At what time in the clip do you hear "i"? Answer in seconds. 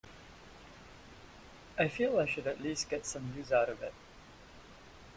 1.77-1.87, 2.17-2.25